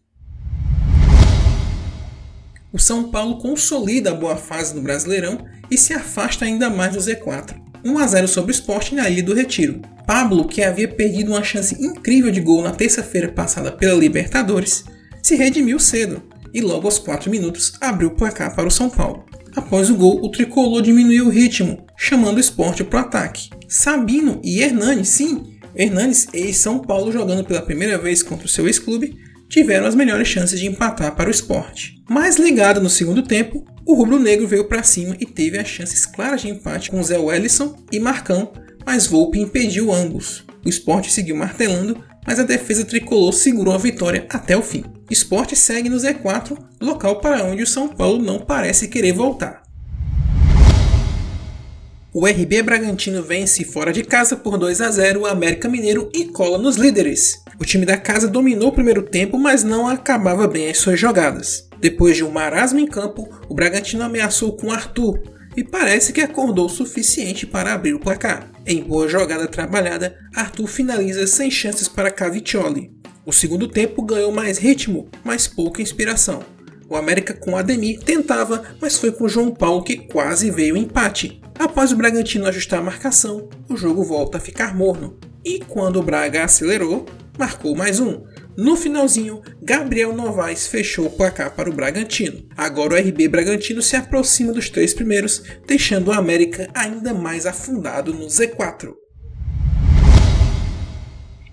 O 2.73 2.79
São 2.79 3.11
Paulo 3.11 3.37
consolida 3.37 4.11
a 4.11 4.15
boa 4.15 4.35
fase 4.35 4.73
do 4.73 4.81
Brasileirão 4.81 5.45
e 5.71 5.77
se 5.77 5.93
afasta 5.93 6.47
ainda 6.47 6.71
mais 6.71 6.95
do 6.95 7.01
Z4. 7.01 7.55
1 7.85 7.99
a 7.99 8.07
0 8.07 8.29
sobre 8.29 8.51
o 8.51 8.55
Sport 8.55 8.93
na 8.93 9.11
Ilha 9.11 9.23
do 9.23 9.35
Retiro. 9.35 9.83
Pablo, 10.07 10.49
que 10.49 10.63
havia 10.63 10.89
perdido 10.89 11.33
uma 11.33 11.43
chance 11.43 11.77
incrível 11.79 12.31
de 12.31 12.41
gol 12.41 12.63
na 12.63 12.73
terça-feira 12.73 13.29
passada 13.29 13.71
pela 13.71 13.99
Libertadores, 13.99 14.85
se 15.23 15.35
redimiu 15.35 15.79
cedo 15.79 16.23
e 16.55 16.63
logo 16.63 16.87
aos 16.87 16.99
4 16.99 17.31
minutos 17.31 17.75
abriu 17.79 18.09
o 18.09 18.15
placar 18.15 18.57
para 18.57 18.69
o 18.69 18.71
São 18.71 18.89
Paulo. 18.89 19.25
Após 19.55 19.91
o 19.91 19.95
gol, 19.95 20.25
o 20.25 20.31
tricolor 20.31 20.81
diminuiu 20.81 21.27
o 21.27 21.31
ritmo, 21.31 21.85
chamando 21.95 22.39
o 22.39 22.41
esporte 22.41 22.83
para 22.83 23.03
o 23.03 23.03
ataque. 23.03 23.51
Sabino 23.69 24.41
e 24.43 24.63
Hernani, 24.63 25.05
sim, 25.05 25.59
Hernanes 25.75 26.27
e 26.33 26.53
São 26.55 26.79
Paulo 26.79 27.13
jogando 27.13 27.45
pela 27.45 27.61
primeira 27.61 27.99
vez 27.99 28.23
contra 28.23 28.47
o 28.47 28.49
seu 28.49 28.67
ex-clube, 28.67 29.15
tiveram 29.53 29.87
as 29.87 29.95
melhores 29.95 30.27
chances 30.27 30.59
de 30.59 30.67
empatar 30.67 31.15
para 31.15 31.29
o 31.29 31.31
esporte. 31.31 32.03
Mais 32.09 32.37
ligado 32.37 32.81
no 32.81 32.89
segundo 32.89 33.23
tempo, 33.23 33.63
o 33.85 33.95
rubro-negro 33.95 34.49
veio 34.49 34.65
para 34.65 34.83
cima 34.83 35.15
e 35.21 35.27
teve 35.27 35.59
as 35.59 35.69
chances 35.69 36.07
claras 36.07 36.41
de 36.41 36.49
empate 36.49 36.91
com 36.91 37.03
Zé 37.03 37.19
Wellison 37.19 37.77
e 37.93 38.01
Marcão, 38.01 38.51
mas 38.87 39.07
Volpe 39.07 39.39
impediu 39.39 39.93
ambos. 39.93 40.43
O 40.65 40.71
esporte 40.71 41.13
seguiu 41.13 41.37
martelando, 41.37 42.03
mas 42.27 42.41
a 42.41 42.45
defesa 42.45 42.83
tricolor 42.83 43.33
segurou 43.33 43.75
a 43.75 43.79
vitória 43.79 44.27
até 44.31 44.57
o 44.57 44.63
fim. 44.63 44.85
Esporte 45.11 45.55
segue 45.55 45.91
no 45.91 45.97
Z4, 45.97 46.57
local 46.81 47.21
para 47.21 47.45
onde 47.45 47.63
o 47.63 47.67
São 47.67 47.89
Paulo 47.89 48.23
não 48.23 48.39
parece 48.39 48.89
querer 48.89 49.13
voltar. 49.13 49.62
O 52.15 52.27
RB 52.27 52.63
Bragantino 52.63 53.23
vence 53.23 53.65
fora 53.65 53.91
de 53.91 54.05
casa 54.05 54.37
por 54.37 54.59
2 54.59 54.83
a 54.83 54.91
0 54.91 55.21
o 55.21 55.27
América 55.27 55.67
Mineiro 55.67 56.11
e 56.13 56.27
cola 56.27 56.59
nos 56.59 56.77
líderes. 56.77 57.43
O 57.59 57.65
time 57.65 57.87
da 57.87 57.97
casa 57.97 58.29
dominou 58.29 58.69
o 58.69 58.73
primeiro 58.73 59.03
tempo, 59.03 59.39
mas 59.39 59.65
não 59.65 59.89
acabava 59.89 60.47
bem 60.47 60.69
as 60.69 60.77
suas 60.77 61.01
jogadas. 61.01 61.71
Depois 61.81 62.15
de 62.15 62.23
um 62.23 62.31
marasmo 62.31 62.79
em 62.79 62.87
campo, 62.87 63.31
o 63.49 63.55
Bragantino 63.55 64.03
ameaçou 64.03 64.55
com 64.59 64.71
Arthur 64.71 65.23
e 65.57 65.65
parece 65.65 66.13
que 66.13 66.21
acordou 66.21 66.67
o 66.67 66.69
suficiente 66.69 67.47
para 67.47 67.73
abrir 67.73 67.95
o 67.95 68.01
placar. 68.01 68.51
Em 68.67 68.83
boa 68.83 69.09
jogada 69.09 69.49
trabalhada, 69.49 70.15
Arthur 70.37 70.67
finaliza 70.67 71.27
sem 71.27 71.51
chances 71.51 71.89
para 71.89 72.11
Caviccioli. 72.11 72.93
O 73.25 73.33
segundo 73.33 73.67
tempo 73.67 74.03
ganhou 74.03 74.33
mais 74.33 74.59
ritmo, 74.59 75.09
mas 75.25 75.47
pouca 75.47 75.81
inspiração. 75.81 76.45
O 76.93 76.97
América 76.97 77.33
com 77.33 77.57
Ademir 77.57 78.01
tentava, 78.01 78.63
mas 78.79 78.99
foi 78.99 79.11
com 79.11 79.27
João 79.27 79.51
Paulo 79.51 79.83
que 79.83 79.97
quase 79.97 80.51
veio 80.51 80.75
o 80.75 80.77
empate. 80.77 81.41
Após 81.59 81.91
o 81.91 81.97
Bragantino 81.97 82.47
ajustar 82.47 82.81
a 82.81 82.83
marcação, 82.83 83.49
o 83.67 83.75
jogo 83.75 84.05
volta 84.05 84.37
a 84.37 84.41
ficar 84.41 84.77
morno. 84.77 85.19
E 85.43 85.61
quando 85.61 85.99
o 85.99 86.03
Braga 86.03 86.45
acelerou, 86.45 87.07
marcou 87.39 87.75
mais 87.75 87.99
um. 87.99 88.23
No 88.59 88.77
finalzinho, 88.77 89.41
Gabriel 89.63 90.13
Novaes 90.13 90.67
fechou 90.67 91.07
o 91.07 91.11
placar 91.11 91.53
para 91.57 91.71
o 91.71 91.73
Bragantino. 91.73 92.47
Agora 92.55 92.93
o 92.93 92.99
RB 92.99 93.27
Bragantino 93.27 93.81
se 93.81 93.97
aproxima 93.97 94.53
dos 94.53 94.69
três 94.69 94.93
primeiros, 94.93 95.43
deixando 95.67 96.09
o 96.09 96.13
América 96.13 96.69
ainda 96.75 97.15
mais 97.15 97.47
afundado 97.47 98.13
no 98.13 98.27
Z4. 98.27 98.93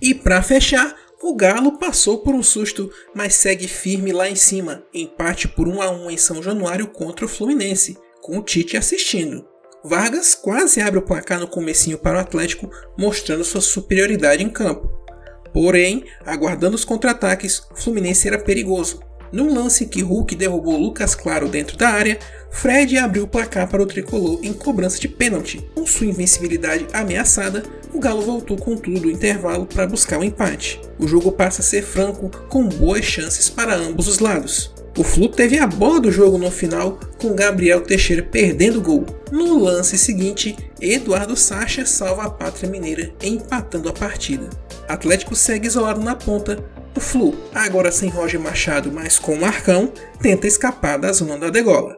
E 0.01 0.13
para 0.13 0.41
fechar, 0.41 0.93
o 1.21 1.35
Galo 1.35 1.77
passou 1.77 2.19
por 2.19 2.33
um 2.33 2.41
susto, 2.41 2.89
mas 3.13 3.35
segue 3.35 3.67
firme 3.67 4.11
lá 4.11 4.29
em 4.29 4.35
cima, 4.35 4.83
empate 4.93 5.47
por 5.47 5.67
1 5.67 5.81
a 5.81 5.91
1 5.91 6.11
em 6.11 6.17
São 6.17 6.41
Januário 6.41 6.87
contra 6.87 7.25
o 7.25 7.29
Fluminense, 7.29 7.97
com 8.21 8.37
o 8.37 8.41
Tite 8.41 8.77
assistindo. 8.77 9.45
Vargas 9.83 10.35
quase 10.35 10.81
abre 10.81 10.99
o 10.99 11.03
placar 11.03 11.39
no 11.39 11.47
comecinho 11.47 11.97
para 11.97 12.17
o 12.17 12.21
Atlético, 12.21 12.69
mostrando 12.97 13.43
sua 13.43 13.61
superioridade 13.61 14.43
em 14.43 14.49
campo. 14.49 14.89
Porém, 15.53 16.05
aguardando 16.25 16.75
os 16.75 16.85
contra-ataques, 16.85 17.63
o 17.71 17.75
Fluminense 17.75 18.27
era 18.27 18.37
perigoso. 18.37 19.01
Num 19.31 19.53
lance 19.53 19.85
que 19.85 20.01
Hulk 20.01 20.35
derrubou 20.35 20.77
Lucas 20.77 21.15
Claro 21.15 21.47
dentro 21.47 21.77
da 21.77 21.89
área, 21.89 22.19
Fred 22.51 22.97
abriu 22.97 23.23
o 23.23 23.27
placar 23.27 23.67
para 23.69 23.81
o 23.81 23.85
tricolor 23.85 24.39
em 24.43 24.53
cobrança 24.53 24.99
de 24.99 25.07
pênalti. 25.07 25.63
Com 25.75 25.85
sua 25.85 26.07
invencibilidade 26.07 26.87
ameaçada, 26.91 27.63
o 27.93 27.99
Galo 27.99 28.21
voltou 28.21 28.57
com 28.57 28.75
tudo 28.75 29.01
do 29.01 29.11
intervalo 29.11 29.65
para 29.65 29.87
buscar 29.87 30.17
o 30.17 30.21
um 30.21 30.23
empate. 30.23 30.81
O 30.97 31.07
jogo 31.07 31.31
passa 31.31 31.61
a 31.61 31.65
ser 31.65 31.83
franco, 31.83 32.29
com 32.49 32.67
boas 32.67 33.05
chances 33.05 33.49
para 33.49 33.75
ambos 33.75 34.07
os 34.07 34.19
lados. 34.19 34.73
O 34.97 35.03
Flu 35.03 35.29
teve 35.29 35.57
a 35.57 35.67
bola 35.67 35.99
do 35.99 36.11
jogo 36.11 36.37
no 36.37 36.51
final, 36.51 36.99
com 37.21 37.35
Gabriel 37.35 37.81
Teixeira 37.81 38.23
perdendo 38.23 38.79
o 38.79 38.81
gol. 38.81 39.05
No 39.31 39.57
lance 39.57 39.97
seguinte, 39.97 40.57
Eduardo 40.81 41.37
Sacha 41.37 41.85
salva 41.85 42.23
a 42.23 42.29
pátria 42.29 42.69
mineira, 42.69 43.13
empatando 43.23 43.87
a 43.87 43.93
partida. 43.93 44.49
Atlético 44.87 45.35
segue 45.35 45.67
isolado 45.67 46.01
na 46.01 46.15
ponta, 46.15 46.61
o 46.99 47.01
Flu, 47.01 47.33
agora 47.55 47.93
sem 47.93 48.09
Roger 48.09 48.41
Machado, 48.41 48.91
mas 48.91 49.17
com 49.17 49.33
Marcão, 49.37 49.89
tenta 50.21 50.45
escapar 50.45 50.99
da 50.99 51.13
zona 51.13 51.37
da 51.37 51.49
degola. 51.49 51.95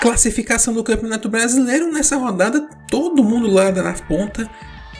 Classificação 0.00 0.74
do 0.74 0.82
Campeonato 0.82 1.28
Brasileiro 1.28 1.92
nessa 1.92 2.16
rodada, 2.16 2.68
todo 2.90 3.22
mundo 3.22 3.48
lá 3.48 3.70
na 3.70 3.92
ponta 3.92 4.50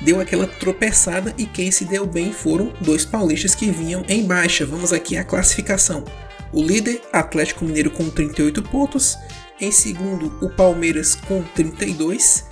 deu 0.00 0.20
aquela 0.20 0.46
tropeçada 0.46 1.34
e 1.37 1.44
quem 1.44 1.72
se 1.72 1.84
deu 1.84 2.06
bem 2.06 2.32
foram 2.32 2.72
dois 2.80 3.04
paulistas 3.04 3.56
que 3.56 3.68
vinham 3.68 4.04
em 4.08 4.25
baixa. 4.25 4.64
Vamos 4.64 4.92
aqui 4.92 5.16
à 5.16 5.25
classificação. 5.25 6.04
o 6.52 6.62
líder 6.62 7.02
Atlético 7.12 7.64
Mineiro 7.64 7.90
com 7.90 8.08
38 8.08 8.62
pontos, 8.62 9.16
em 9.60 9.72
segundo 9.72 10.32
o 10.40 10.49
Palmeiras 10.50 11.16
com 11.16 11.42
32, 11.42 12.50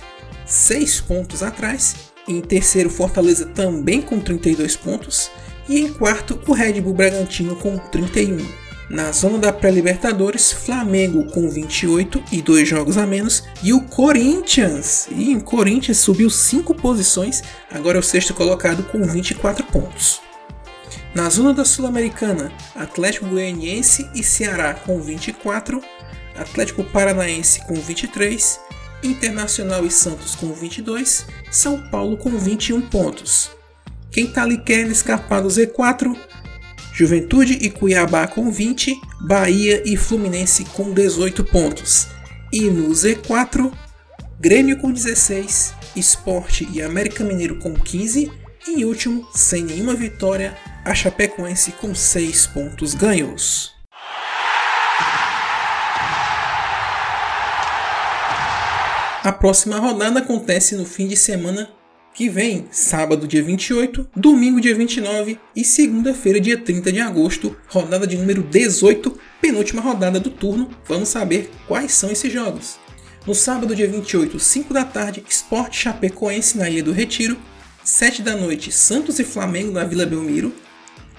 6 0.49 1.01
pontos 1.01 1.43
atrás, 1.43 1.95
em 2.27 2.41
terceiro 2.41 2.89
Fortaleza 2.89 3.45
também 3.45 4.01
com 4.01 4.19
32 4.19 4.75
pontos 4.75 5.31
e 5.69 5.79
em 5.79 5.93
quarto 5.93 6.41
o 6.47 6.53
Red 6.53 6.81
Bull 6.81 6.95
Bragantino 6.95 7.55
com 7.55 7.77
31. 7.77 8.37
Na 8.89 9.11
zona 9.11 9.37
da 9.37 9.53
pré-Libertadores, 9.53 10.51
Flamengo 10.51 11.25
com 11.25 11.47
28 11.47 12.23
e 12.31 12.41
dois 12.41 12.67
jogos 12.67 12.97
a 12.97 13.05
menos. 13.05 13.43
E 13.61 13.71
o 13.71 13.81
Corinthians. 13.81 15.07
E 15.11 15.35
o 15.35 15.43
Corinthians 15.43 15.99
subiu 15.99 16.27
5 16.27 16.73
posições, 16.73 17.43
agora 17.71 17.97
é 17.97 17.99
o 17.99 18.03
sexto 18.03 18.33
colocado 18.33 18.81
com 18.83 19.03
24 19.03 19.63
pontos. 19.65 20.21
Na 21.13 21.29
zona 21.29 21.53
da 21.53 21.63
Sul-Americana, 21.63 22.51
Atlético 22.75 23.27
Goianiense 23.27 24.09
e 24.15 24.23
Ceará 24.23 24.73
com 24.73 24.99
24, 24.99 25.81
Atlético 26.35 26.83
Paranaense 26.83 27.61
com 27.67 27.75
23, 27.75 28.59
Internacional 29.03 29.85
e 29.85 29.91
Santos 29.91 30.35
com 30.35 30.53
22, 30.53 31.25
São 31.51 31.81
Paulo 31.89 32.17
com 32.17 32.29
21 32.31 32.81
pontos. 32.81 33.51
Quem 34.11 34.27
tá 34.27 34.43
ali 34.43 34.57
querendo 34.57 34.91
escapar 34.91 35.41
do 35.41 35.47
Z4 35.47 36.17
Juventude 36.99 37.53
e 37.61 37.69
Cuiabá 37.69 38.27
com 38.27 38.51
20, 38.51 38.93
Bahia 39.21 39.81
e 39.85 39.95
Fluminense 39.95 40.65
com 40.65 40.91
18 40.91 41.45
pontos. 41.45 42.09
E 42.51 42.63
no 42.63 42.89
Z4, 42.89 43.71
Grêmio 44.37 44.77
com 44.77 44.91
16, 44.91 45.73
Esporte 45.95 46.67
e 46.73 46.81
América 46.81 47.23
Mineiro 47.23 47.55
com 47.55 47.73
15, 47.73 48.29
e 48.67 48.71
em 48.71 48.83
último, 48.83 49.25
sem 49.33 49.63
nenhuma 49.63 49.93
vitória, 49.93 50.57
a 50.83 50.93
Chapecoense 50.93 51.71
com 51.71 51.95
6 51.95 52.47
pontos 52.47 52.93
ganhos. 52.93 53.78
A 59.21 59.33
próxima 59.33 59.77
rodada 59.77 60.19
acontece 60.19 60.77
no 60.77 60.85
fim 60.85 61.05
de 61.05 61.17
semana 61.17 61.69
que 62.13 62.29
vem, 62.29 62.67
sábado 62.71 63.27
dia 63.27 63.43
28, 63.43 64.07
domingo 64.15 64.61
dia 64.61 64.73
29 64.73 65.37
e 65.53 65.65
segunda-feira 65.65 66.39
dia 66.39 66.57
30 66.57 66.89
de 66.89 67.01
agosto, 67.01 67.53
rodada 67.67 68.07
de 68.07 68.17
número 68.17 68.41
18, 68.41 69.19
penúltima 69.41 69.81
rodada 69.81 70.21
do 70.21 70.29
turno. 70.29 70.69
Vamos 70.87 71.09
saber 71.09 71.51
quais 71.67 71.91
são 71.91 72.09
esses 72.09 72.31
jogos. 72.31 72.79
No 73.27 73.35
sábado 73.35 73.75
dia 73.75 73.89
28, 73.89 74.39
5 74.39 74.73
da 74.73 74.85
tarde, 74.85 75.21
Sport 75.27 75.73
Chapecoense 75.73 76.57
na 76.57 76.69
Ilha 76.69 76.81
do 76.81 76.93
Retiro, 76.93 77.37
7 77.83 78.21
da 78.21 78.37
noite, 78.37 78.71
Santos 78.71 79.19
e 79.19 79.25
Flamengo 79.25 79.73
na 79.73 79.83
Vila 79.83 80.05
Belmiro, 80.05 80.53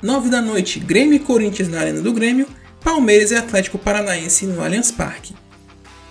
9 0.02 0.30
da 0.30 0.40
noite, 0.40 0.80
Grêmio 0.80 1.16
e 1.16 1.19
Corinthians 1.19 1.69
na 1.69 1.80
Arena 1.80 2.00
do 2.00 2.14
Grêmio, 2.14 2.49
Palmeiras 2.83 3.30
e 3.30 3.35
Atlético 3.35 3.78
Paranaense 3.78 4.47
no 4.47 4.62
Allianz 4.62 4.90
Parque. 4.90 5.35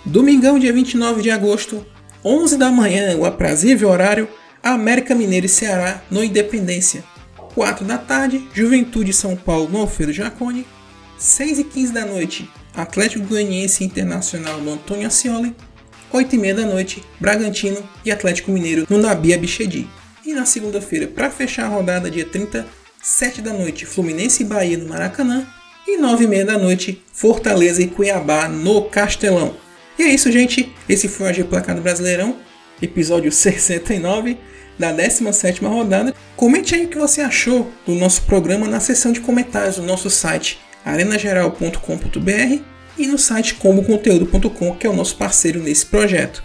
Domingão, 0.04 0.58
dia 0.58 0.72
29 0.72 1.20
de 1.20 1.30
agosto, 1.30 1.84
11 2.24 2.56
da 2.56 2.70
manhã, 2.70 3.16
o 3.16 3.26
aprazível 3.26 3.90
horário, 3.90 4.28
América 4.62 5.14
Mineiro 5.14 5.44
e 5.44 5.48
Ceará 5.48 6.02
no 6.10 6.24
Independência. 6.24 7.04
4 7.54 7.84
da 7.84 7.98
tarde, 7.98 8.48
Juventude 8.54 9.12
São 9.12 9.36
Paulo 9.36 9.68
no 9.68 9.78
Alfredo 9.78 10.12
Jaconi. 10.12 10.66
6 11.18 11.58
e 11.58 11.64
15 11.64 11.92
da 11.92 12.06
noite, 12.06 12.50
Atlético 12.74 13.26
Goianiense 13.26 13.84
Internacional 13.84 14.58
no 14.60 14.72
Antônio 14.72 15.06
Ascioli. 15.06 15.54
8 16.10 16.34
e 16.34 16.38
meia 16.38 16.54
da 16.54 16.64
noite, 16.64 17.04
Bragantino 17.20 17.82
e 18.04 18.10
Atlético 18.10 18.50
Mineiro 18.50 18.86
no 18.88 18.96
Nabi 18.96 19.34
Abichedi. 19.34 19.86
E 20.24 20.32
na 20.32 20.46
segunda-feira, 20.46 21.06
para 21.08 21.30
fechar 21.30 21.66
a 21.66 21.68
rodada, 21.68 22.10
dia 22.10 22.24
30, 22.24 22.66
7 23.02 23.42
da 23.42 23.52
noite, 23.52 23.84
Fluminense 23.84 24.42
e 24.42 24.46
Bahia 24.46 24.78
no 24.78 24.88
Maracanã. 24.88 25.46
E 25.86 25.98
9 25.98 26.24
e 26.24 26.26
meia 26.26 26.44
da 26.44 26.56
noite, 26.56 27.02
Fortaleza 27.12 27.82
e 27.82 27.86
Cuiabá 27.86 28.48
no 28.48 28.82
Castelão. 28.84 29.56
E 30.00 30.02
é 30.02 30.14
isso, 30.14 30.32
gente. 30.32 30.74
Esse 30.88 31.08
foi 31.08 31.26
o 31.26 31.28
AG 31.28 31.44
Placado 31.44 31.82
Brasileirão, 31.82 32.36
episódio 32.80 33.30
69 33.30 34.38
da 34.78 34.94
17ª 34.94 35.68
rodada. 35.68 36.14
Comente 36.34 36.74
aí 36.74 36.86
o 36.86 36.88
que 36.88 36.96
você 36.96 37.20
achou 37.20 37.70
do 37.84 37.94
nosso 37.94 38.22
programa 38.22 38.66
na 38.66 38.80
seção 38.80 39.12
de 39.12 39.20
comentários 39.20 39.76
do 39.76 39.82
nosso 39.82 40.08
site 40.08 40.58
arenageral.com.br 40.86 42.62
e 42.96 43.06
no 43.06 43.18
site 43.18 43.56
comboconteúdo.com, 43.56 44.74
que 44.74 44.86
é 44.86 44.90
o 44.90 44.96
nosso 44.96 45.16
parceiro 45.16 45.60
nesse 45.62 45.84
projeto. 45.84 46.42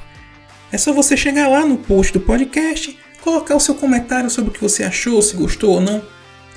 É 0.69 0.77
só 0.77 0.91
você 0.91 1.15
chegar 1.15 1.47
lá 1.47 1.65
no 1.65 1.77
post 1.77 2.11
do 2.11 2.19
podcast, 2.19 2.99
colocar 3.21 3.55
o 3.55 3.61
seu 3.61 3.75
comentário 3.75 4.29
sobre 4.29 4.49
o 4.51 4.53
que 4.53 4.61
você 4.61 4.83
achou, 4.83 5.21
se 5.21 5.33
gostou 5.37 5.75
ou 5.75 5.79
não, 5.79 6.03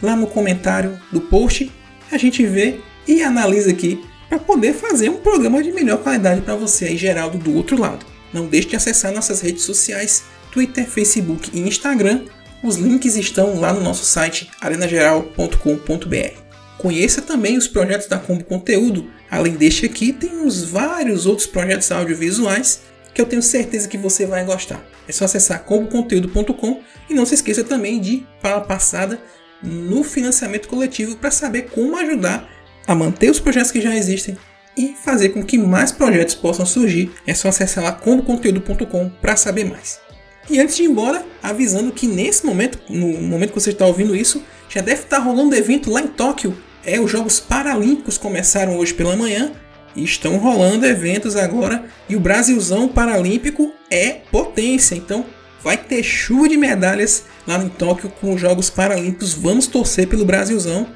lá 0.03 0.17
no 0.17 0.27
comentário 0.27 1.01
do 1.13 1.21
post, 1.21 1.71
a 2.11 2.19
gente 2.19 2.45
vê 2.45 2.81
e 3.07 3.23
analisa 3.23 3.71
aqui 3.71 4.05
para 4.29 4.39
poder 4.39 4.75
fazer 4.75 5.09
um 5.09 5.17
programa 5.17 5.63
de 5.63 5.73
melhor 5.73 5.99
qualidade 5.99 6.43
para 6.43 6.55
você 6.55 6.87
aí, 6.87 6.97
Geraldo, 6.97 7.39
do 7.39 7.55
outro 7.55 7.79
lado. 7.79 8.05
Não 8.33 8.47
deixe 8.47 8.69
de 8.69 8.77
acessar 8.77 9.13
nossas 9.13 9.41
redes 9.41 9.63
sociais, 9.63 10.25
Twitter, 10.53 10.87
Facebook 10.87 11.51
e 11.53 11.61
Instagram. 11.61 12.25
Os 12.63 12.77
links 12.77 13.17
estão 13.17 13.59
lá 13.59 13.73
no 13.73 13.81
nosso 13.81 14.05
site 14.05 14.51
arenageral.com.br. 14.61 16.49
Conheça 16.77 17.23
também 17.23 17.57
os 17.57 17.67
projetos 17.67 18.07
da 18.07 18.19
Combo 18.19 18.45
Conteúdo. 18.45 19.11
Além 19.31 19.55
deste 19.55 19.87
aqui, 19.87 20.13
temos 20.13 20.63
vários 20.63 21.27
outros 21.27 21.47
projetos 21.47 21.91
audiovisuais 21.91 22.83
que 23.15 23.21
eu 23.21 23.27
tenho 23.27 23.43
certeza 23.43 23.89
que 23.89 23.99
você 23.99 24.27
vai 24.27 24.45
gostar. 24.45 24.85
É 25.09 25.13
só 25.13 25.25
acessar 25.25 25.65
comboconteúdo.com 25.65 26.83
e 27.09 27.15
não 27.15 27.27
se 27.27 27.35
esqueça 27.35 27.65
também 27.65 28.01
de 28.01 28.27
a 28.43 28.61
passada 28.61 29.21
no 29.63 30.05
financiamento 30.05 30.69
coletivo 30.69 31.17
para 31.17 31.31
saber 31.31 31.63
como 31.71 31.97
ajudar 31.97 32.49
a 32.89 32.95
manter 32.95 33.31
os 33.31 33.39
projetos 33.39 33.71
que 33.71 33.83
já 33.83 33.95
existem 33.95 34.37
e 34.75 34.95
fazer 34.95 35.29
com 35.29 35.45
que 35.45 35.59
mais 35.59 35.93
projetos 35.93 36.35
possam 36.35 36.65
surgir. 36.65 37.13
É 37.27 37.35
só 37.35 37.49
acessar 37.49 37.85
lá 37.85 37.93
comboconteúdo.com 37.93 39.11
para 39.21 39.37
saber 39.37 39.65
mais. 39.65 40.01
E 40.49 40.59
antes 40.59 40.77
de 40.77 40.85
ir 40.85 40.87
embora, 40.87 41.27
avisando 41.43 41.93
que 41.93 42.07
nesse 42.07 42.47
momento, 42.47 42.79
no 42.89 43.21
momento 43.21 43.53
que 43.53 43.61
você 43.61 43.71
está 43.71 43.85
ouvindo 43.85 44.17
isso, 44.17 44.43
já 44.71 44.81
deve 44.81 45.03
estar 45.03 45.19
rolando 45.19 45.55
evento 45.55 45.91
lá 45.91 46.01
em 46.01 46.07
Tóquio. 46.07 46.57
É, 46.83 46.99
os 46.99 47.11
Jogos 47.11 47.39
Paralímpicos 47.39 48.17
começaram 48.17 48.79
hoje 48.79 48.95
pela 48.95 49.15
manhã 49.15 49.53
e 49.95 50.03
estão 50.03 50.39
rolando 50.39 50.87
eventos 50.87 51.37
agora. 51.37 51.85
E 52.09 52.17
o 52.17 52.21
Brasilzão 52.21 52.89
Paralímpico 52.89 53.75
é 53.91 54.21
potência, 54.31 54.95
então 54.95 55.27
vai 55.63 55.77
ter 55.77 56.03
chuva 56.03 56.49
de 56.49 56.57
medalhas 56.57 57.25
lá 57.47 57.63
em 57.63 57.69
Tóquio 57.69 58.11
com 58.21 58.33
os 58.33 58.41
Jogos 58.41 58.71
Paralímpicos. 58.71 59.35
Vamos 59.35 59.67
torcer 59.67 60.09
pelo 60.09 60.25
Brasilzão. 60.25 60.87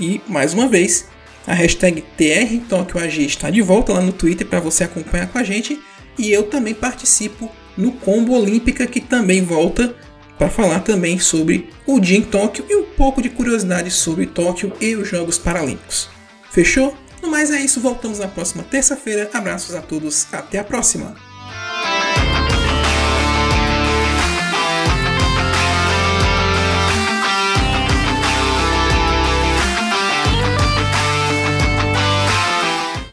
E 0.00 0.20
mais 0.26 0.52
uma 0.52 0.66
vez, 0.66 1.06
a 1.46 1.54
hashtag 1.54 2.02
TRTokyoAG 2.16 3.24
está 3.24 3.50
de 3.50 3.62
volta 3.62 3.92
lá 3.92 4.00
no 4.00 4.12
Twitter 4.12 4.46
para 4.46 4.60
você 4.60 4.84
acompanhar 4.84 5.28
com 5.28 5.38
a 5.38 5.44
gente. 5.44 5.80
E 6.18 6.32
eu 6.32 6.44
também 6.44 6.74
participo 6.74 7.50
no 7.76 7.92
Combo 7.92 8.32
Olímpica, 8.32 8.86
que 8.86 9.00
também 9.00 9.42
volta 9.42 9.94
para 10.38 10.50
falar 10.50 10.80
também 10.80 11.18
sobre 11.18 11.70
o 11.86 12.00
dia 12.00 12.18
em 12.18 12.22
Tóquio 12.22 12.64
e 12.68 12.76
um 12.76 12.84
pouco 12.84 13.22
de 13.22 13.28
curiosidade 13.28 13.90
sobre 13.90 14.26
Tóquio 14.26 14.72
e 14.80 14.94
os 14.96 15.08
Jogos 15.08 15.38
Paralímpicos. 15.38 16.08
Fechou? 16.50 16.96
No 17.22 17.30
mais 17.30 17.50
é 17.50 17.60
isso, 17.60 17.80
voltamos 17.80 18.18
na 18.18 18.28
próxima 18.28 18.62
terça-feira. 18.62 19.30
Abraços 19.32 19.74
a 19.74 19.82
todos, 19.82 20.26
até 20.32 20.58
a 20.58 20.64
próxima! 20.64 21.25